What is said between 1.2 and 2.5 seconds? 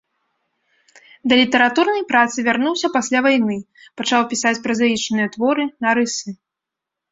Да літаратурнай працы